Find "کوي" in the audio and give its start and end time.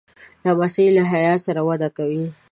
1.97-2.25